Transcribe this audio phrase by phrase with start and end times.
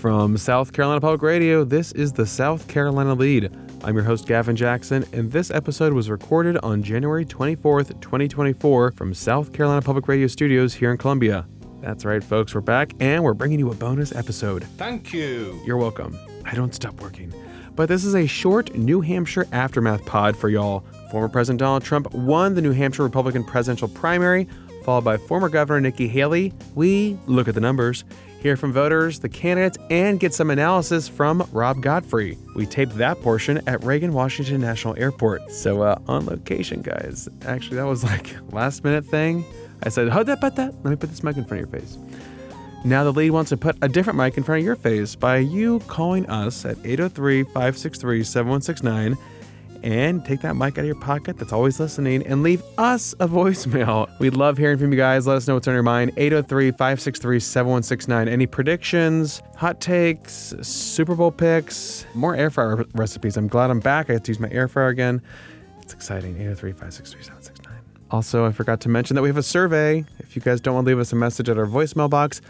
[0.00, 3.52] From South Carolina Public Radio, this is the South Carolina Lede.
[3.84, 9.12] I'm your host, Gavin Jackson, and this episode was recorded on January 24th, 2024, from
[9.12, 11.46] South Carolina Public Radio Studios here in Columbia.
[11.82, 14.64] That's right, folks, we're back and we're bringing you a bonus episode.
[14.78, 15.60] Thank you.
[15.66, 16.18] You're welcome.
[16.46, 17.34] I don't stop working.
[17.76, 20.80] But this is a short New Hampshire aftermath pod for y'all.
[21.10, 24.48] Former President Donald Trump won the New Hampshire Republican presidential primary,
[24.82, 26.54] followed by former Governor Nikki Haley.
[26.74, 28.04] We look at the numbers,
[28.40, 32.38] hear from voters, the candidates, and get some analysis from Rob Godfrey.
[32.54, 35.52] We taped that portion at Reagan Washington National Airport.
[35.52, 37.28] So, uh, on location, guys.
[37.46, 39.44] Actually, that was like last minute thing.
[39.82, 40.74] I said, hold that, but that.
[40.82, 41.98] Let me put this mic in front of your face.
[42.82, 45.36] Now the Lede wants to put a different mic in front of your face by
[45.36, 49.18] you calling us at 803 563 7169
[49.82, 53.28] and take that mic out of your pocket that's always listening and leave us a
[53.28, 54.10] voicemail.
[54.18, 55.26] We'd love hearing from you guys.
[55.26, 56.12] Let us know what's on your mind.
[56.16, 58.28] 803 563 7169.
[58.28, 63.36] Any predictions, hot takes, Super Bowl picks, more air fryer recipes.
[63.36, 64.10] I'm glad I'm back.
[64.10, 65.22] I get to use my air fryer again.
[65.82, 66.36] It's exciting.
[66.36, 67.76] 803 563 7169.
[68.10, 70.04] Also, I forgot to mention that we have a survey.
[70.18, 72.40] If you guys don't want to leave us a message at our voicemail box,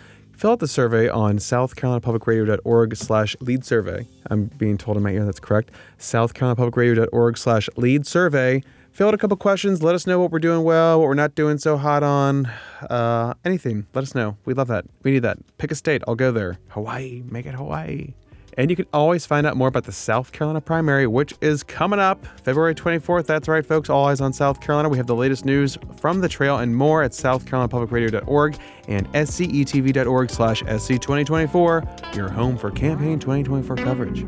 [0.41, 4.09] fill out the survey on southcarolinapublicradio.org slash lead survey.
[4.31, 5.71] I'm being told in my ear that's correct.
[5.99, 8.63] southcarolinapublicradio.org slash lead survey.
[8.91, 9.83] Fill out a couple questions.
[9.83, 12.47] Let us know what we're doing well, what we're not doing so hot on.
[12.89, 13.87] Uh, anything.
[13.93, 14.39] Let us know.
[14.47, 14.87] We love that.
[15.03, 15.37] We need that.
[15.59, 16.03] Pick a state.
[16.09, 16.59] I'll go there.
[16.69, 17.23] Hawaii.
[17.27, 18.15] Make it Hawaii.
[18.57, 21.99] And you can always find out more about the South Carolina primary, which is coming
[21.99, 23.27] up February 24th.
[23.27, 23.89] That's right, folks.
[23.91, 24.89] All eyes on South Carolina.
[24.89, 28.57] We have the latest news from the trail and more at southcarolinapublicradio.org
[28.89, 34.27] and scetv.org slash sc2024, your home for campaign 2024 coverage.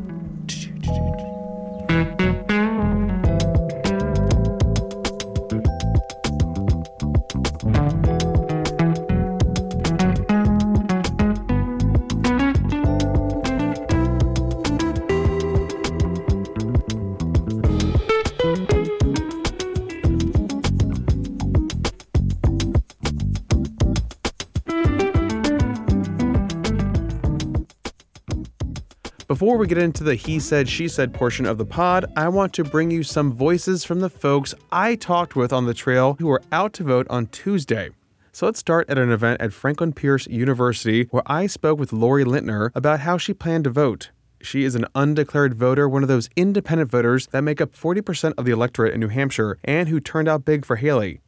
[29.43, 32.53] Before we get into the he said, she said portion of the pod, I want
[32.53, 36.31] to bring you some voices from the folks I talked with on the trail who
[36.31, 37.91] are out to vote on Tuesday.
[38.31, 42.23] So let's start at an event at Franklin Pierce University where I spoke with Lori
[42.25, 44.13] Lintner about how she planned to vote.
[44.41, 48.45] She is an undeclared voter, one of those independent voters that make up 40% of
[48.45, 51.21] the electorate in New Hampshire and who turned out big for Haley.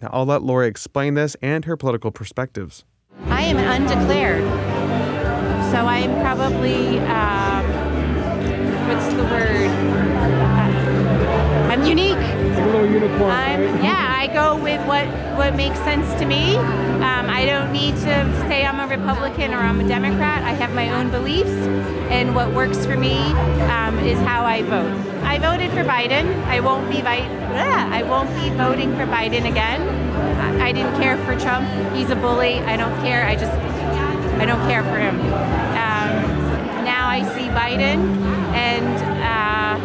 [0.00, 2.86] Now, I'll let Lori explain this and her political perspectives.
[3.26, 4.77] I am undeclared.
[5.70, 7.64] So I'm probably, um,
[8.88, 9.68] what's the word?
[11.70, 12.16] I'm unique.
[12.16, 13.30] A little unicorn.
[13.30, 15.06] I'm, yeah, I go with what,
[15.36, 16.56] what makes sense to me.
[16.56, 20.42] Um, I don't need to say I'm a Republican or I'm a Democrat.
[20.42, 21.50] I have my own beliefs,
[22.10, 23.18] and what works for me
[23.68, 24.90] um, is how I vote.
[25.22, 26.34] I voted for Biden.
[26.46, 29.82] I won't be vi- I won't be voting for Biden again.
[30.40, 31.68] I, I didn't care for Trump.
[31.94, 32.58] He's a bully.
[32.60, 33.26] I don't care.
[33.26, 33.52] I just
[34.40, 35.20] I don't care for him.
[35.20, 37.98] Um, now I see Biden,
[38.54, 39.78] and uh,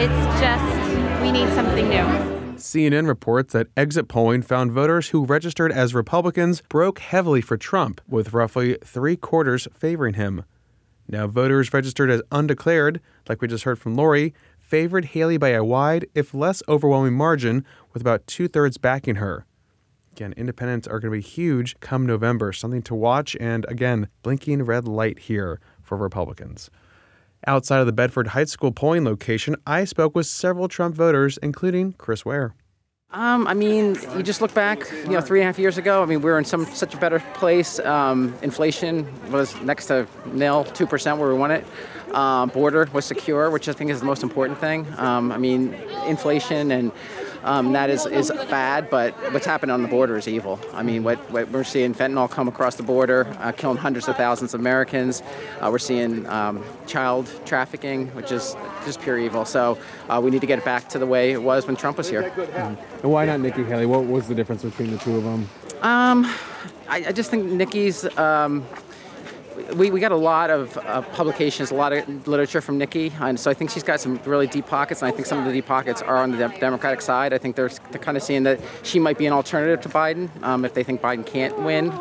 [0.00, 2.36] it's just we need something new.
[2.56, 8.00] CNN reports that exit polling found voters who registered as Republicans broke heavily for Trump,
[8.08, 10.44] with roughly three quarters favoring him.
[11.08, 15.62] Now, voters registered as undeclared, like we just heard from Lori, favored Haley by a
[15.62, 19.45] wide, if less overwhelming margin, with about two thirds backing her.
[20.16, 24.62] Again, independents are going to be huge come November, something to watch, and again, blinking
[24.62, 26.70] red light here for Republicans.
[27.46, 31.92] Outside of the Bedford High School polling location, I spoke with several Trump voters, including
[31.98, 32.54] Chris Ware.
[33.10, 36.02] Um, I mean, you just look back, you know, three and a half years ago.
[36.02, 37.78] I mean, we were in some such a better place.
[37.80, 41.66] Um, inflation was next to nil, two percent where we want it.
[42.12, 44.86] Uh, border was secure, which I think is the most important thing.
[44.96, 45.74] Um, I mean,
[46.06, 46.90] inflation and
[47.46, 50.60] um, that is, is bad, but what's happening on the border is evil.
[50.74, 54.16] I mean, what, what we're seeing fentanyl come across the border, uh, killing hundreds of
[54.16, 55.22] thousands of Americans.
[55.60, 59.44] Uh, we're seeing um, child trafficking, which is just pure evil.
[59.44, 59.78] So
[60.08, 62.10] uh, we need to get it back to the way it was when Trump was
[62.10, 62.24] here.
[62.24, 63.02] Mm-hmm.
[63.02, 63.86] And why not Nikki Haley?
[63.86, 65.48] What was the difference between the two of them?
[65.82, 66.24] Um,
[66.88, 68.04] I, I just think Nikki's.
[68.18, 68.66] Um,
[69.74, 73.38] we, we got a lot of uh, publications, a lot of literature from Nikki, and
[73.38, 75.52] so I think she's got some really deep pockets, and I think some of the
[75.52, 77.32] deep pockets are on the de- Democratic side.
[77.32, 80.30] I think they're, they're kind of seeing that she might be an alternative to Biden
[80.42, 81.92] um, if they think Biden can't win.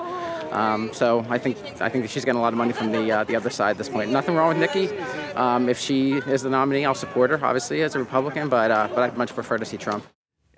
[0.51, 3.23] Um, so I think I think she's getting a lot of money from the uh,
[3.25, 4.09] the other side at this point.
[4.11, 4.95] Nothing wrong with Nikki.
[5.35, 8.87] Um, if she is the nominee, I'll support her, obviously as a Republican, but uh,
[8.93, 10.05] but I'd much prefer to see Trump.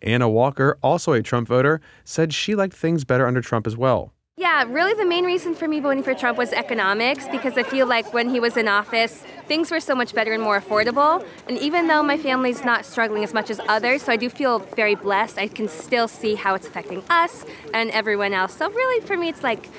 [0.03, 4.13] Anna Walker, also a Trump voter, said she liked things better under Trump as well.
[4.39, 7.87] Yeah, really the main reason for me voting for Trump was economics because I feel
[7.87, 11.25] like when he was in office, things were so much better and more affordable.
[11.47, 14.59] And even though my family's not struggling as much as others, so I do feel
[14.59, 18.55] very blessed, I can still see how it's affecting us and everyone else.
[18.55, 19.69] So really for me, it's like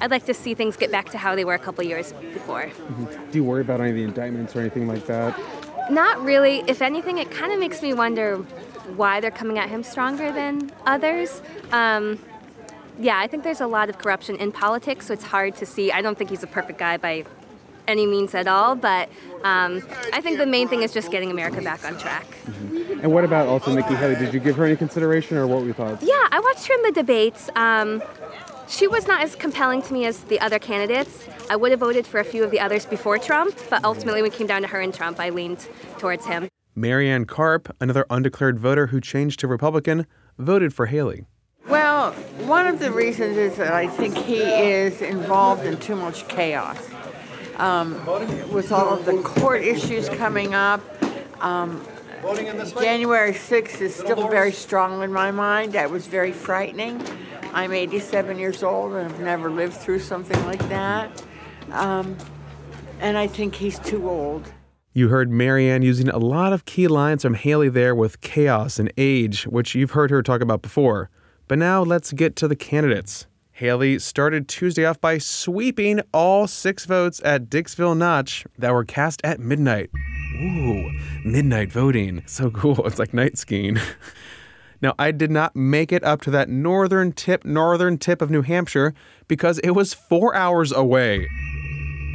[0.00, 2.62] I'd like to see things get back to how they were a couple years before.
[2.62, 3.30] Mm-hmm.
[3.30, 5.38] Do you worry about any of the indictments or anything like that?
[5.90, 6.64] Not really.
[6.66, 8.36] If anything, it kind of makes me wonder
[8.96, 11.42] why they're coming at him stronger than others.
[11.70, 12.18] Um,
[12.98, 15.92] yeah, I think there's a lot of corruption in politics, so it's hard to see.
[15.92, 17.24] I don't think he's a perfect guy by
[17.86, 19.08] any means at all, but
[19.44, 19.82] um,
[20.12, 22.26] I think the main thing is just getting America back on track.
[22.46, 23.00] Mm-hmm.
[23.00, 24.16] And what about also Nikki Haley?
[24.16, 26.02] Did you give her any consideration or what were your thoughts?
[26.02, 27.50] Yeah, I watched her in the debates.
[27.54, 28.02] Um,
[28.68, 31.26] she was not as compelling to me as the other candidates.
[31.48, 34.32] I would have voted for a few of the others before Trump, but ultimately, when
[34.32, 36.48] it came down to her and Trump, I leaned towards him.
[36.74, 40.06] Marianne Karp, another undeclared voter who changed to Republican,
[40.36, 41.26] voted for Haley.
[42.46, 46.78] One of the reasons is that I think he is involved in too much chaos.
[47.56, 48.04] Um,
[48.52, 50.80] with all of the court issues coming up,
[51.42, 51.86] um,
[52.80, 55.72] January 6th is still very strong in my mind.
[55.72, 57.02] That was very frightening.
[57.52, 61.22] I'm 87 years old and I've never lived through something like that.
[61.72, 62.16] Um,
[63.00, 64.52] and I think he's too old.
[64.92, 68.92] You heard Marianne using a lot of key lines from Haley there with chaos and
[68.96, 71.10] age, which you've heard her talk about before.
[71.48, 73.26] But now let's get to the candidates.
[73.52, 79.20] Haley started Tuesday off by sweeping all six votes at Dixville Notch that were cast
[79.24, 79.90] at midnight.
[80.34, 80.90] Ooh,
[81.24, 82.22] midnight voting.
[82.26, 82.82] So cool.
[82.86, 83.78] It's like night skiing.
[84.82, 88.42] now, I did not make it up to that northern tip, northern tip of New
[88.42, 88.92] Hampshire
[89.28, 91.28] because it was four hours away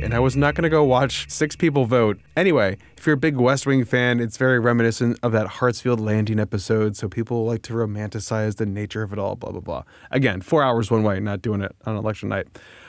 [0.02, 2.20] and I was not going to go watch six people vote.
[2.36, 6.40] Anyway, if you're a big West Wing fan, it's very reminiscent of that Hartsfield Landing
[6.40, 9.84] episode, so people like to romanticize the nature of it all, blah, blah, blah.
[10.10, 12.48] Again, four hours one way, not doing it on election night.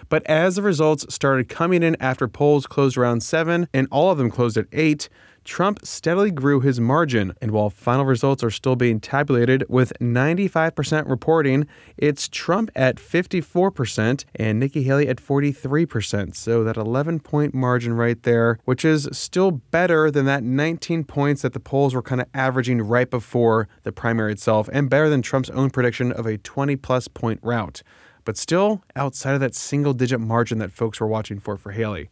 [0.08, 4.18] But as the results started coming in after polls closed around 7, and all of
[4.18, 5.08] them closed at 8,
[5.44, 11.08] Trump steadily grew his margin, and while final results are still being tabulated with 95%
[11.08, 11.66] reporting,
[11.96, 16.36] it's Trump at 54% and Nikki Haley at 43%.
[16.36, 21.42] So that 11 point margin right there, which is still better than that 19 points
[21.42, 25.22] that the polls were kind of averaging right before the primary itself, and better than
[25.22, 27.82] Trump's own prediction of a 20 plus point rout.
[28.24, 32.10] But still outside of that single digit margin that folks were watching for for Haley.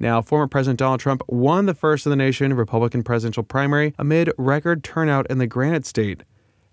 [0.00, 4.32] Now, former President Donald Trump won the first of the nation Republican presidential primary amid
[4.38, 6.22] record turnout in the Granite State.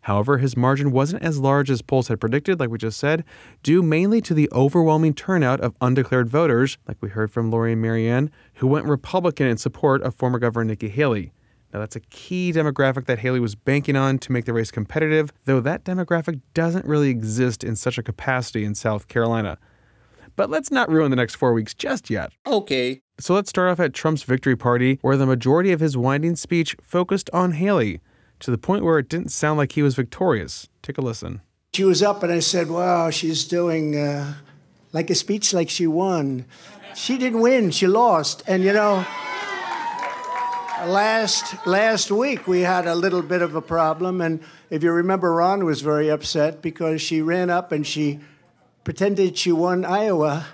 [0.01, 3.23] However, his margin wasn't as large as polls had predicted, like we just said,
[3.63, 7.81] due mainly to the overwhelming turnout of undeclared voters, like we heard from Lori and
[7.81, 11.33] Marianne, who went Republican in support of former Governor Nikki Haley.
[11.73, 15.33] Now, that's a key demographic that Haley was banking on to make the race competitive,
[15.45, 19.57] though that demographic doesn't really exist in such a capacity in South Carolina.
[20.35, 22.31] But let's not ruin the next four weeks just yet.
[22.45, 23.01] Okay.
[23.19, 26.75] So let's start off at Trump's victory party, where the majority of his winding speech
[26.81, 28.01] focused on Haley,
[28.41, 30.67] to the point where it didn't sound like he was victorious.
[30.81, 31.41] Take a listen.
[31.73, 34.33] She was up, and I said, Wow, she's doing uh,
[34.91, 36.45] like a speech like she won.
[36.95, 38.43] She didn't win, she lost.
[38.47, 39.05] And you know,
[40.85, 44.39] last last week we had a little bit of a problem and
[44.69, 48.19] if you remember ron was very upset because she ran up and she
[48.85, 50.47] pretended she won iowa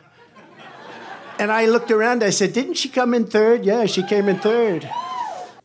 [1.42, 3.66] and I looked around, I said, Didn't she come in third?
[3.66, 4.88] Yeah, she came in third.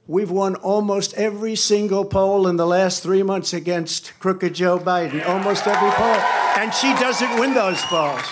[0.06, 5.22] We've won almost every single poll in the last three months against crooked Joe Biden,
[5.28, 6.16] almost every poll.
[6.56, 8.22] And she doesn't win those polls.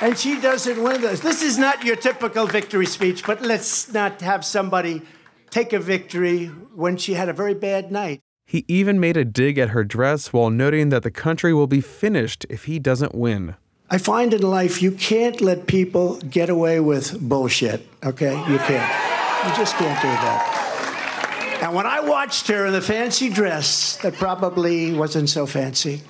[0.00, 1.20] And she doesn't win those.
[1.20, 5.02] This is not your typical victory speech, but let's not have somebody
[5.50, 8.22] take a victory when she had a very bad night.
[8.50, 11.80] He even made a dig at her dress while noting that the country will be
[11.80, 13.54] finished if he doesn't win.
[13.88, 18.32] I find in life you can't let people get away with bullshit, okay?
[18.50, 19.46] You can't.
[19.46, 21.60] You just can't do that.
[21.62, 26.02] And when I watched her in the fancy dress that probably wasn't so fancy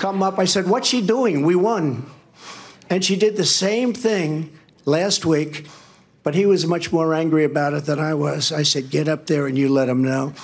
[0.00, 1.46] come up, I said, What's she doing?
[1.46, 2.10] We won.
[2.90, 4.52] And she did the same thing
[4.84, 5.66] last week,
[6.24, 8.52] but he was much more angry about it than I was.
[8.52, 10.34] I said, Get up there and you let him know.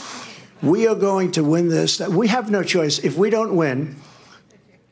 [0.62, 2.00] We are going to win this.
[2.00, 2.98] We have no choice.
[2.98, 3.96] If we don't win,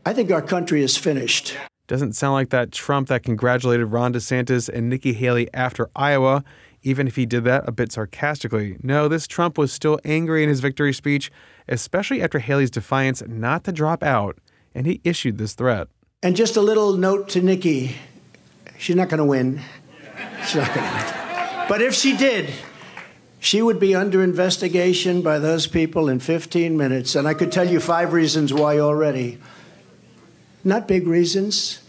[0.04, 1.56] I think our country is finished.
[1.88, 6.44] Doesn't sound like that Trump that congratulated Ron DeSantis and Nikki Haley after Iowa,
[6.82, 8.76] even if he did that a bit sarcastically.
[8.82, 11.30] No, this Trump was still angry in his victory speech,
[11.68, 14.38] especially after Haley's defiance not to drop out,
[14.74, 15.88] and he issued this threat.
[16.22, 17.96] And just a little note to Nikki
[18.78, 19.60] she's not going to win.
[20.44, 21.66] She's not going to win.
[21.68, 22.52] But if she did,
[23.38, 27.14] she would be under investigation by those people in 15 minutes.
[27.14, 29.38] And I could tell you five reasons why already.
[30.64, 31.80] not big reasons,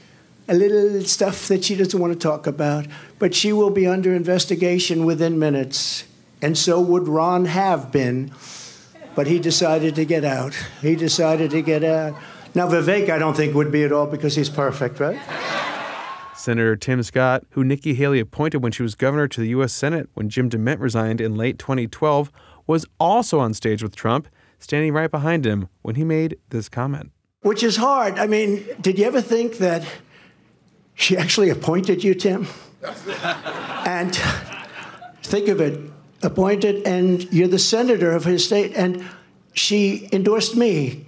[0.48, 2.86] a little stuff that she doesn't want to talk about,
[3.18, 6.04] but she will be under investigation within minutes.
[6.42, 8.32] And so would Ron have been,
[9.16, 10.54] but he decided to get out.
[10.82, 12.16] He decided to get out.
[12.54, 15.20] Now, Vivek, I don't think would be at all because he's perfect, right?
[16.48, 19.74] Senator Tim Scott, who Nikki Haley appointed when she was governor to the U.S.
[19.74, 22.32] Senate when Jim DeMint resigned in late 2012,
[22.66, 27.12] was also on stage with Trump, standing right behind him when he made this comment.
[27.42, 28.18] Which is hard.
[28.18, 29.86] I mean, did you ever think that
[30.94, 32.48] she actually appointed you, Tim?
[33.86, 34.18] and
[35.24, 35.82] think of it
[36.24, 39.06] appointed, and you're the senator of his state, and
[39.51, 41.08] she endorsed me.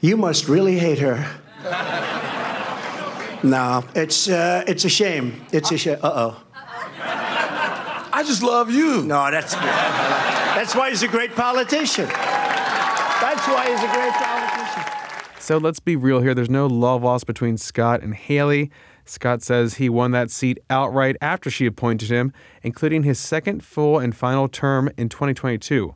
[0.00, 1.38] You must really hate her.
[3.42, 5.44] no, it's uh, it's a shame.
[5.52, 5.98] It's a shame.
[6.02, 6.42] Uh oh.
[8.14, 9.02] I just love you.
[9.02, 12.06] No, that's that's why he's a great politician.
[12.06, 15.40] That's why he's a great politician.
[15.40, 16.34] So let's be real here.
[16.34, 18.70] There's no love lost between Scott and Haley.
[19.04, 22.32] Scott says he won that seat outright after she appointed him,
[22.62, 25.94] including his second full and final term in 2022.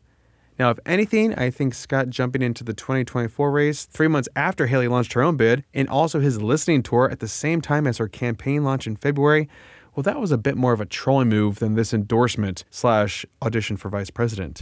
[0.59, 4.89] Now, if anything, I think Scott jumping into the 2024 race three months after Haley
[4.89, 8.09] launched her own bid, and also his listening tour at the same time as her
[8.09, 9.49] campaign launch in February,
[9.95, 13.79] well, that was a bit more of a trolling move than this endorsement slash audition
[13.79, 14.61] for vice president.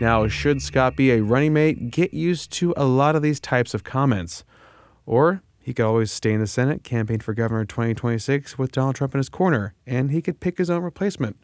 [0.00, 3.74] Now, should Scott be a running mate, get used to a lot of these types
[3.74, 4.44] of comments.
[5.06, 9.14] Or he could always stay in the Senate, campaign for governor 2026 with Donald Trump
[9.14, 11.36] in his corner, and he could pick his own replacement.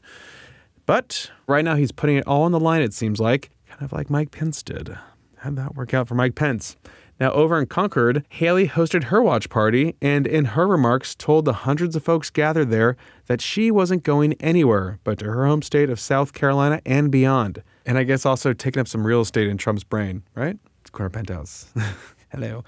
[0.84, 3.92] But right now, he's putting it all on the line, it seems like, kind of
[3.92, 4.96] like Mike Pence did.
[5.38, 6.76] How'd that work out for Mike Pence?
[7.20, 11.52] Now, over in Concord, Haley hosted her watch party and, in her remarks, told the
[11.52, 15.90] hundreds of folks gathered there that she wasn't going anywhere but to her home state
[15.90, 17.62] of South Carolina and beyond.
[17.84, 20.58] And I guess also taking up some real estate in Trump's brain, right?
[20.80, 21.72] It's corner penthouse.
[22.32, 22.64] Hello.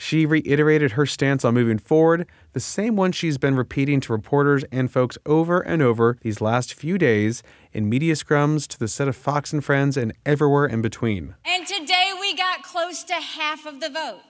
[0.00, 4.62] She reiterated her stance on moving forward, the same one she's been repeating to reporters
[4.70, 9.08] and folks over and over these last few days in media scrums to the set
[9.08, 11.34] of Fox and Friends and everywhere in between.
[11.44, 14.20] And today we got close to half of the vote.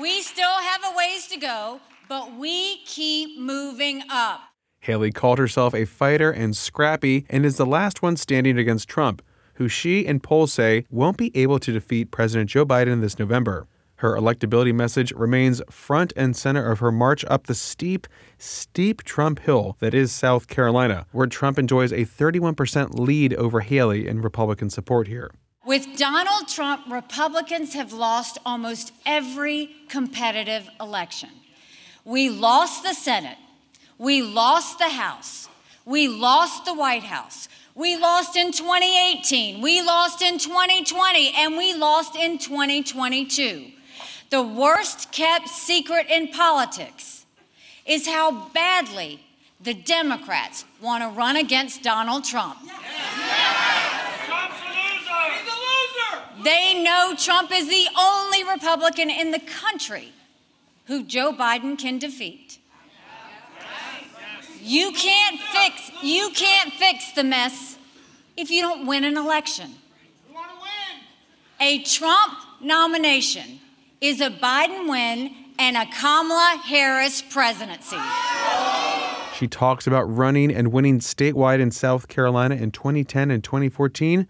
[0.00, 4.40] We still have a ways to go, but we keep moving up.
[4.80, 9.20] Haley called herself a fighter and scrappy and is the last one standing against Trump
[9.60, 13.66] who she and polls say won't be able to defeat President Joe Biden this November.
[13.96, 18.06] Her electability message remains front and center of her march up the steep,
[18.38, 24.08] steep Trump hill that is South Carolina, where Trump enjoys a 31% lead over Haley
[24.08, 25.30] in Republican support here.
[25.66, 31.28] With Donald Trump, Republicans have lost almost every competitive election.
[32.06, 33.36] We lost the Senate.
[33.98, 35.50] We lost the House.
[35.84, 37.48] We lost the White House.
[37.74, 43.66] We lost in 2018, we lost in 2020, and we lost in 2022.
[44.30, 47.26] The worst kept secret in politics
[47.86, 49.20] is how badly
[49.60, 52.58] the Democrats want to run against Donald Trump.
[56.42, 60.12] They know Trump is the only Republican in the country
[60.86, 62.59] who Joe Biden can defeat.
[64.62, 67.78] You can't fix you can't fix the mess
[68.36, 69.74] if you don't win an election.
[71.60, 73.60] A Trump nomination
[74.00, 77.98] is a Biden win and a Kamala Harris presidency.
[79.34, 84.26] She talks about running and winning statewide in South Carolina in 2010 and 2014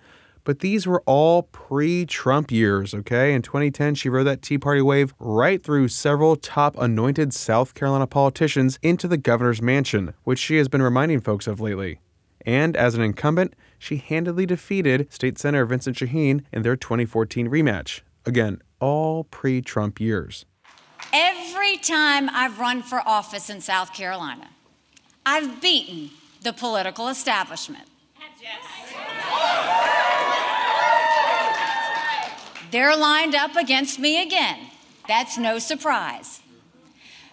[0.50, 3.35] but these were all pre Trump years, okay?
[3.35, 8.09] In 2010, she rode that Tea Party wave right through several top anointed South Carolina
[8.09, 12.00] politicians into the governor's mansion, which she has been reminding folks of lately.
[12.45, 18.00] And as an incumbent, she handily defeated State Senator Vincent Sheheen in their 2014 rematch.
[18.26, 20.47] Again, all pre Trump years.
[21.12, 24.50] Every time I've run for office in South Carolina,
[25.25, 26.11] I've beaten
[26.42, 27.87] the political establishment.
[28.42, 29.87] Yes.
[32.70, 34.58] They're lined up against me again.
[35.08, 36.40] That's no surprise.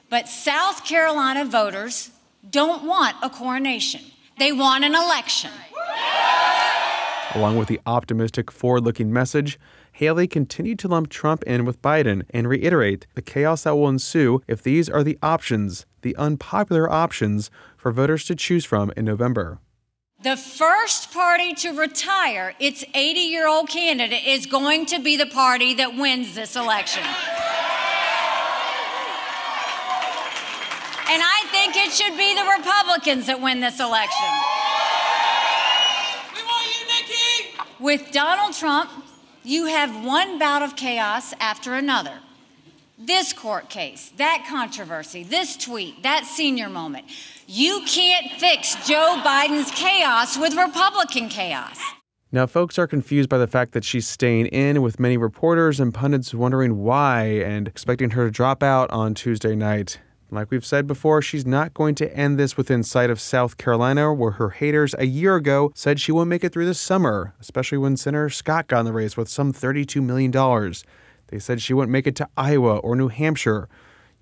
[0.09, 2.11] But South Carolina voters
[2.49, 4.01] don't want a coronation,
[4.39, 5.51] they want an election.
[7.35, 9.59] Along with the optimistic, forward looking message,
[9.91, 14.41] Haley continued to lump Trump in with Biden and reiterate the chaos that will ensue
[14.47, 19.59] if these are the options, the unpopular options, for voters to choose from in November.
[20.23, 25.27] The first party to retire its 80 year old candidate is going to be the
[25.27, 27.03] party that wins this election.
[31.09, 34.25] And I think it should be the Republicans that win this election.
[36.33, 37.73] We want you, Nikki!
[37.79, 38.89] With Donald Trump,
[39.43, 42.19] you have one bout of chaos after another.
[42.97, 47.05] This court case, that controversy, this tweet, that senior moment.
[47.49, 51.79] You can't fix Joe Biden's chaos with Republican chaos.
[52.29, 55.93] Now, folks are confused by the fact that she's staying in, with many reporters and
[55.93, 60.01] pundits wondering why and expecting her to drop out on Tuesday night.
[60.29, 64.13] Like we've said before, she's not going to end this within sight of South Carolina,
[64.13, 67.77] where her haters a year ago said she won't make it through the summer, especially
[67.77, 70.33] when Senator Scott got in the race with some $32 million.
[71.27, 73.69] They said she wouldn't make it to Iowa or New Hampshire.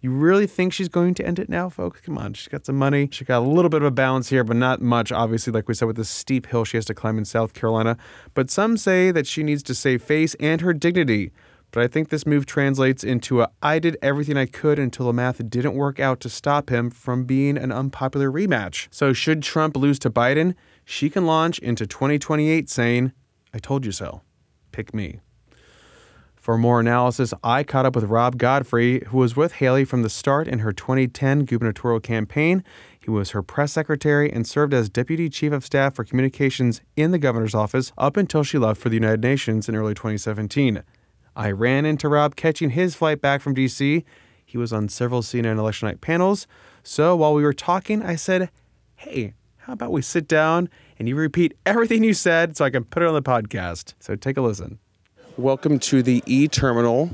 [0.06, 2.00] You really think she's going to end it now, folks?
[2.02, 3.10] Come on, she's got some money.
[3.12, 5.74] She got a little bit of a balance here, but not much, obviously, like we
[5.74, 7.98] said, with the steep hill she has to climb in South Carolina.
[8.36, 11.32] But some say that she needs to save face and her dignity.
[11.72, 15.14] But I think this move translates into a I did everything I could until the
[15.14, 18.88] math didn't work out to stop him from being an unpopular rematch.
[18.92, 23.12] So, should Trump lose to Biden, she can launch into 2028 saying,
[23.56, 24.22] I told you so.
[24.72, 25.22] Pick me.
[26.46, 30.12] For more analysis, I caught up with Rob Godfrey, who was with Haley from the
[30.12, 32.64] start in her 2010 gubernatorial campaign.
[33.00, 37.10] He was her press secretary and served as deputy chief of staff for communications in
[37.10, 40.84] the governor's office up until she left for the United Nations in early 2017.
[41.36, 44.06] I ran into Rob catching his flight back from D.C.
[44.46, 46.46] He was on several CNN election night panels.
[46.84, 48.52] So while we were talking, I said,
[48.98, 52.84] Hey, how about we sit down and you repeat everything you said so I can
[52.84, 53.96] put it on the podcast?
[54.00, 54.78] So take a listen.
[55.38, 57.10] Welcome to the E Terminal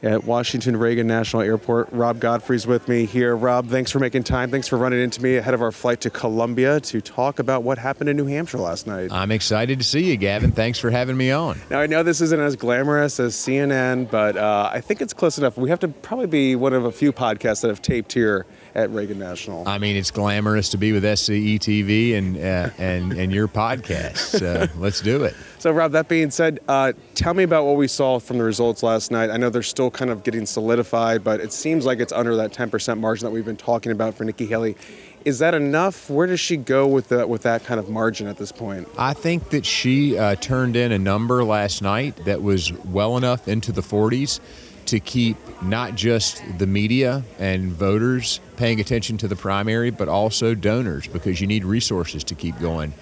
[0.00, 1.88] at Washington Reagan National Airport.
[1.90, 3.34] Rob Godfrey's with me here.
[3.34, 4.52] Rob, thanks for making time.
[4.52, 7.78] Thanks for running into me ahead of our flight to Columbia to talk about what
[7.78, 9.10] happened in New Hampshire last night.
[9.10, 10.52] I'm excited to see you, Gavin.
[10.52, 11.58] Thanks for having me on.
[11.68, 15.36] Now, I know this isn't as glamorous as CNN, but uh, I think it's close
[15.36, 15.56] enough.
[15.56, 18.46] We have to probably be one of a few podcasts that have taped here
[18.76, 19.66] at Reagan National.
[19.66, 24.18] I mean, it's glamorous to be with SCE TV and uh, and and your podcast.
[24.38, 25.34] So let's do it.
[25.58, 28.82] So, Rob, that being said, uh, tell me about what we saw from the results
[28.82, 29.30] last night.
[29.30, 32.52] I know they're still kind of getting solidified, but it seems like it's under that
[32.52, 34.76] 10% margin that we've been talking about for Nikki Haley.
[35.24, 36.08] Is that enough?
[36.08, 38.86] Where does she go with the, with that kind of margin at this point?
[38.96, 43.48] I think that she uh, turned in a number last night that was well enough
[43.48, 44.38] into the 40s
[44.86, 50.54] to keep not just the media and voters paying attention to the primary, but also
[50.54, 52.92] donors because you need resources to keep going.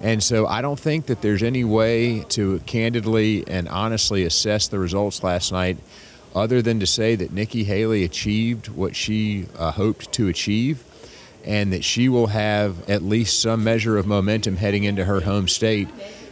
[0.00, 4.78] And so I don't think that there's any way to candidly and honestly assess the
[4.78, 5.78] results last night
[6.34, 10.82] other than to say that Nikki Haley achieved what she uh, hoped to achieve
[11.44, 15.46] and that she will have at least some measure of momentum heading into her home
[15.46, 15.88] state.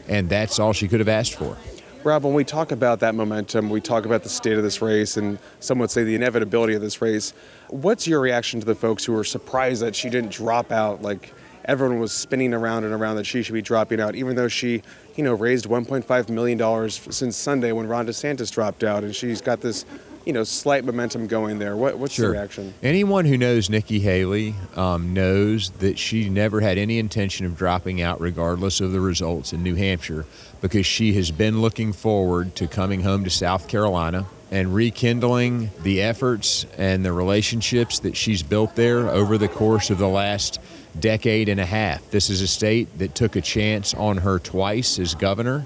[0.09, 1.57] And that's all she could have asked for.
[2.05, 5.17] Rob, when we talk about that momentum, we talk about the state of this race,
[5.17, 7.33] and some would say the inevitability of this race.
[7.69, 11.01] What's your reaction to the folks who were surprised that she didn't drop out?
[11.01, 11.33] Like
[11.65, 14.83] everyone was spinning around and around that she should be dropping out, even though she,
[15.17, 19.41] you know, raised 1.5 million dollars since Sunday when Ron DeSantis dropped out, and she's
[19.41, 19.85] got this
[20.25, 21.77] you know, slight momentum going there.
[21.77, 22.29] What, what's sure.
[22.29, 22.75] the reaction?
[22.83, 28.01] Anyone who knows Nikki Haley um, knows that she never had any intention of dropping
[28.01, 30.25] out, regardless of the results in New Hampshire,
[30.61, 36.03] because she has been looking forward to coming home to South Carolina and rekindling the
[36.03, 40.61] efforts and the relationships that she's built there over the course of the last
[41.01, 42.11] decade and a half.
[42.11, 45.65] This is a state that took a chance on her twice as governor,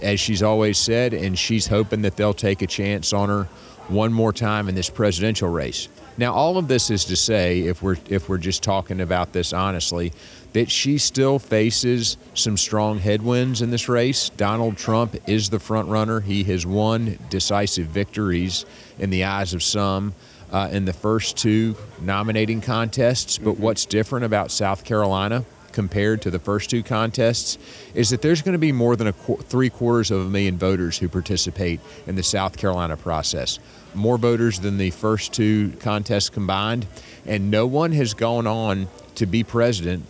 [0.00, 3.48] as she's always said, and she's hoping that they'll take a chance on her
[3.88, 5.88] one more time in this presidential race.
[6.20, 9.54] Now, all of this is to say, if we're if we're just talking about this
[9.54, 10.12] honestly,
[10.52, 14.28] that she still faces some strong headwinds in this race.
[14.36, 16.20] Donald Trump is the front runner.
[16.20, 18.66] He has won decisive victories
[18.98, 20.12] in the eyes of some
[20.52, 23.38] uh, in the first two nominating contests.
[23.38, 25.46] But what's different about South Carolina?
[25.72, 27.58] Compared to the first two contests
[27.94, 30.98] is that there's going to be more than qu- three quarters of a million voters
[30.98, 33.58] who participate in the South Carolina process
[33.94, 36.86] more voters than the first two contests combined,
[37.26, 40.04] and no one has gone on to be president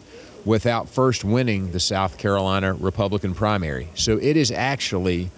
[0.45, 3.89] without first winning the South Carolina Republican primary.
[3.95, 5.31] So it is actually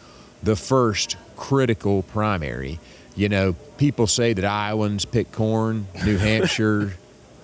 [0.42, 2.78] the first critical primary.
[3.14, 6.94] You know, people say that Iowans pick corn, New Hampshire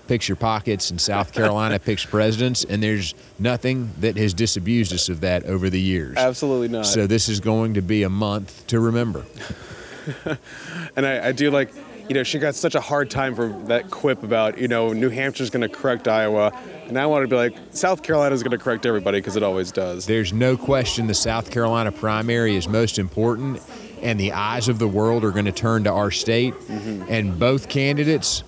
[0.09, 5.09] picks your pockets, and South Carolina picks presidents, and there's nothing that has disabused us
[5.09, 6.17] of that over the years.
[6.17, 6.87] Absolutely not.
[6.87, 9.25] So this is going to be a month to remember.
[10.97, 11.71] and I, I, do like,
[12.09, 15.11] you know, she got such a hard time for that quip about, you know, New
[15.11, 16.53] Hampshire's going to correct Iowa.
[16.87, 19.71] And I want to be like, South Carolina's going to correct everybody because it always
[19.71, 20.07] does.
[20.07, 23.61] There's no question the South Carolina primary is most important,
[24.01, 26.55] and the eyes of the world are going to turn to our state.
[26.55, 27.05] Mm-hmm.
[27.11, 28.43] And both candidates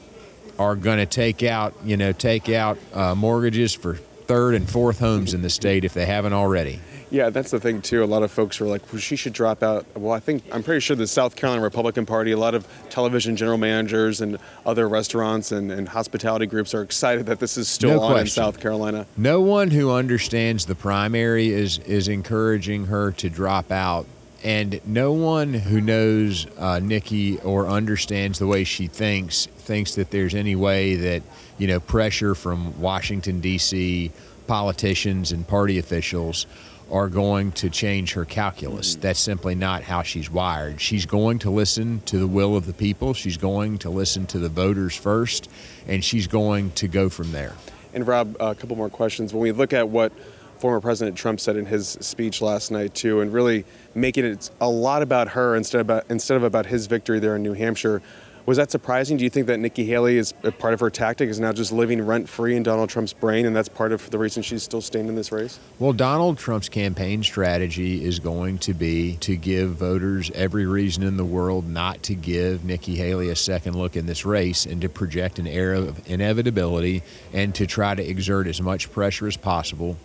[0.60, 3.94] are going to take out, you know, take out uh, mortgages for
[4.30, 6.78] third, and fourth homes in the state if they haven't already.
[7.10, 8.04] Yeah, that's the thing too.
[8.04, 9.84] A lot of folks were like, well, she should drop out.
[9.96, 13.34] Well, I think I'm pretty sure the South Carolina Republican Party, a lot of television
[13.34, 17.96] general managers and other restaurants and, and hospitality groups are excited that this is still
[17.96, 18.26] No on in.
[18.28, 19.06] South Carolina.
[19.16, 24.06] No one who understands the primary is is encouraging her to drop out,
[24.42, 30.10] and no one who knows uh, Nikki or understands the way she thinks thinks that
[30.10, 31.22] there's any way that
[31.58, 34.10] you know pressure from Washington D.C.
[34.46, 36.46] politicians and party officials
[36.90, 38.96] are going to change her calculus.
[38.96, 40.80] That's simply not how she's wired.
[40.80, 43.14] She's going to listen to the will of the people.
[43.14, 45.48] She's going to listen to the voters first,
[45.86, 47.54] and she's going to go from there.
[47.94, 49.32] And Rob, a couple more questions.
[49.32, 50.12] When we look at what
[50.60, 54.68] former President Trump said in his speech last night too, and really making it a
[54.68, 58.02] lot about her instead of about, instead of about his victory there in New Hampshire,
[58.46, 59.16] was that surprising?
[59.16, 62.04] Do you think that Nikki Haley is part of her tactic is now just living
[62.04, 65.08] rent free in Donald Trump's brain, and that's part of the reason she's still staying
[65.08, 65.60] in this race?
[65.78, 71.16] Well, Donald Trump's campaign strategy is going to be to give voters every reason in
[71.16, 74.88] the world not to give Nikki Haley a second look in this race and to
[74.88, 79.96] project an air of inevitability and to try to exert as much pressure as possible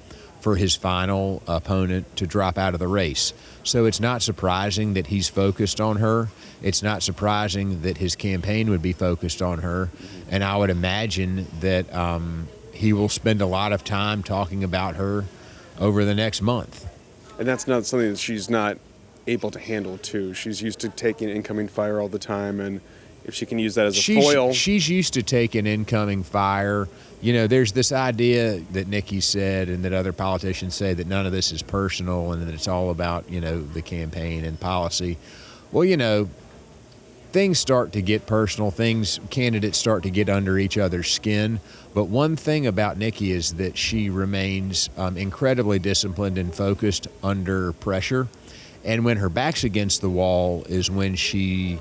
[0.45, 3.33] for his final opponent to drop out of the race.
[3.63, 6.29] So it's not surprising that he's focused on her.
[6.61, 9.89] It's not surprising that his campaign would be focused on her.
[10.29, 14.97] And I would imagine that um, he will spend a lot of time talking about
[14.97, 15.25] her
[15.79, 16.87] over the next month.
[17.39, 18.77] And that's not something that she's not
[19.25, 20.35] able to handle too.
[20.35, 22.81] She's used to taking incoming fire all the time, and
[23.25, 26.87] if she can use that as a she's, foil, She's used to taking incoming fire.
[27.25, 31.25] You know, there's this idea that Nikki said and that other politicians say that none
[31.25, 35.17] of this is personal and that it's all about, you know, the campaign and policy.
[35.71, 36.29] Well, you know,
[37.31, 38.69] things start to get personal.
[38.69, 41.59] Things, candidates start to get under each other's skin.
[41.95, 47.71] But one thing about Nikki is that she remains um, incredibly disciplined and focused under
[47.73, 48.27] pressure.
[48.83, 51.79] And when her back's against the wall is when she,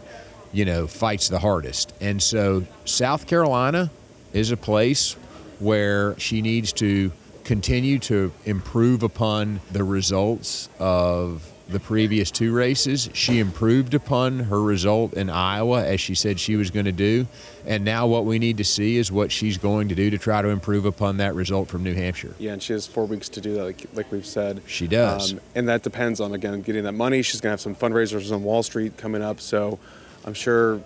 [0.55, 1.93] you know, fights the hardest.
[2.01, 3.91] And so South Carolina
[4.33, 5.17] is a place
[5.61, 7.13] where she needs to
[7.45, 13.09] continue to improve upon the results of the previous two races.
[13.15, 17.27] She improved upon her result in Iowa as she said she was going to do.
[17.67, 20.43] And now what we need to see is what she's going to do to try
[20.43, 22.35] to improve upon that result from New Hampshire.
[22.39, 24.61] yeah, and she has four weeks to do that, like, like we've said.
[24.67, 25.33] She does.
[25.33, 27.23] Um, and that depends on again getting that money.
[27.23, 29.79] She's gonna have some fundraisers on Wall Street coming up, so
[30.27, 30.83] I'm sure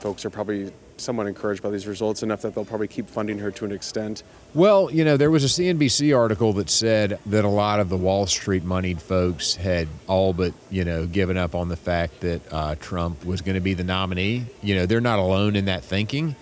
[0.00, 3.50] folks are probably somewhat encouraged by these results enough that they'll probably keep funding her
[3.50, 4.22] to an extent.
[4.54, 7.96] Well, you know, there was a CNBC article that said that a lot of the
[7.96, 12.40] Wall Street moneyed folks had all but, you know, given up on the fact that
[12.52, 14.46] uh, Trump was going to be the nominee.
[14.62, 16.36] You know, they're not alone in that thinking.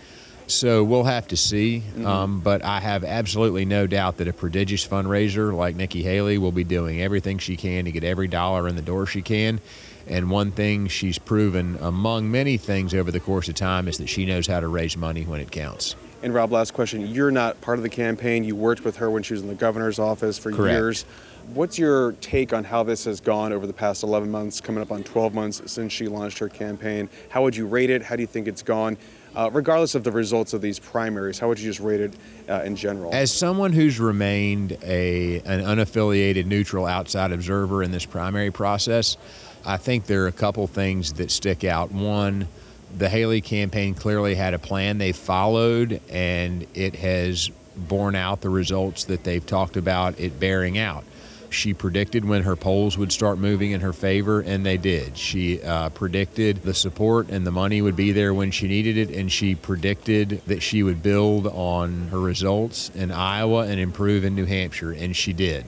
[0.47, 1.83] So we'll have to see.
[2.05, 6.53] Um, but I have absolutely no doubt that a prodigious fundraiser like Nikki Haley will
[6.53, 9.61] be doing everything she can to get every dollar in the door she can.
[10.07, 14.09] And one thing she's proven, among many things over the course of time, is that
[14.09, 15.97] she knows how to raise money when it counts.
[16.23, 17.07] And Rob, last question.
[17.07, 18.45] You're not part of the campaign.
[18.45, 20.73] You worked with her when she was in the governor's office for Correct.
[20.73, 21.05] years.
[21.53, 24.91] What's your take on how this has gone over the past 11 months, coming up
[24.91, 27.11] on 12 months since she launched her campaign?
[27.29, 28.03] How would you rate it?
[28.03, 28.97] How do you think it's gone?
[29.37, 32.15] Uh, regardless of the results of these primaries, how would you just rate it
[32.49, 33.13] uh, in general?
[33.13, 39.17] As someone who's remained a an unaffiliated, neutral, outside observer in this primary process,
[39.67, 41.91] I think there are a couple things that stick out.
[41.91, 42.49] One,
[42.97, 48.51] the Haley campaign clearly had a plan they followed, and it has borne out the
[48.51, 51.05] results that they've talked about it bearing out.
[51.51, 55.17] She predicted when her polls would start moving in her favor, and they did.
[55.17, 59.11] She uh, predicted the support and the money would be there when she needed it,
[59.11, 64.35] and she predicted that she would build on her results in Iowa and improve in
[64.35, 65.65] New Hampshire, and she did.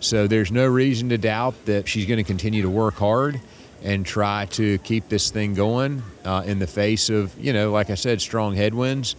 [0.00, 3.40] So there's no reason to doubt that she's going to continue to work hard
[3.82, 7.90] and try to keep this thing going uh, in the face of, you know, like
[7.90, 9.14] I said, strong headwinds.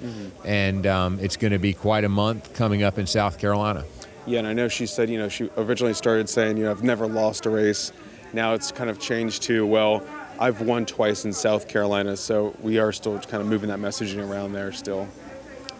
[0.46, 3.86] And um, it's going to be quite a month coming up in South Carolina.
[4.26, 6.84] Yeah, and I know she said, you know, she originally started saying, you know, I've
[6.84, 7.92] never lost a race.
[8.34, 10.04] Now it's kind of changed to, well,
[10.40, 14.26] I've won twice in South Carolina, so we are still kind of moving that messaging
[14.26, 15.08] around there still.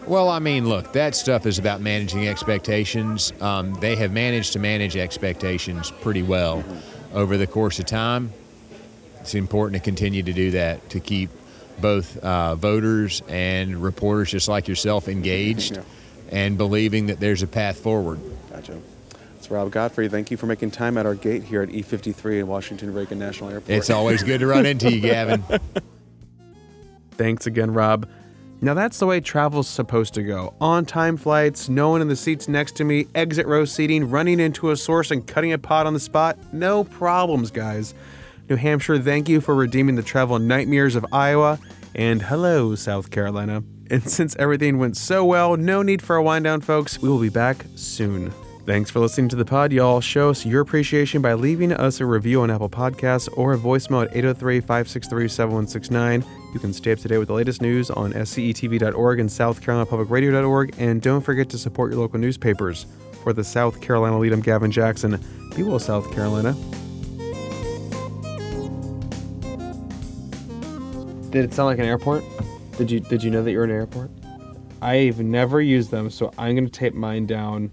[0.06, 3.32] Well, I mean, look, that stuff is about managing expectations.
[3.40, 6.64] Um, they have managed to manage expectations pretty well
[7.14, 8.32] over the course of time.
[9.20, 11.30] It's important to continue to do that to keep
[11.80, 15.82] both uh, voters and reporters, just like yourself, engaged Yeah.
[16.30, 18.18] and believing that there's a path forward.
[18.50, 18.80] Gotcha.
[19.38, 20.08] It's Rob Godfrey.
[20.08, 23.50] Thank you for making time at our gate here at E53 in Washington Reagan National
[23.50, 23.70] Airport.
[23.70, 25.44] It's always good to run into you, Gavin.
[27.12, 28.08] Thanks again, Rob.
[28.62, 30.54] Now that's the way travel's supposed to go.
[30.60, 34.38] On time flights, no one in the seats next to me, exit row seating, running
[34.38, 36.38] into a source and cutting a pot on the spot.
[36.52, 37.94] No problems, guys.
[38.50, 41.58] New Hampshire, thank you for redeeming the travel nightmares of Iowa.
[41.94, 43.62] And hello, South Carolina.
[43.90, 47.00] And since everything went so well, no need for a wind down, folks.
[47.00, 48.30] We will be back soon.
[48.66, 50.02] Thanks for listening to the pod, y'all.
[50.02, 54.04] Show us your appreciation by leaving us a review on Apple Podcasts or a voicemail
[54.04, 56.39] at 803 563 7169.
[56.52, 59.86] You can stay up to date with the latest news on scetv.org and South Carolina
[59.86, 60.74] Public Radio.org.
[60.78, 62.86] And don't forget to support your local newspapers.
[63.22, 65.22] For the South Carolina Lede, I'm Gavin Jackson.
[65.54, 66.54] Be well, South Carolina.
[71.30, 72.24] Did it sound like an airport?
[72.78, 74.10] Did you did you know that you're an airport?
[74.82, 77.70] I've never used them, so I'm gonna tape mine down